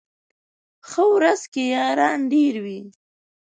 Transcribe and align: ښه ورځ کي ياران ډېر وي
ښه 0.89 1.03
ورځ 1.13 1.41
کي 1.53 1.63
ياران 1.75 2.19
ډېر 2.33 2.55
وي 2.65 2.79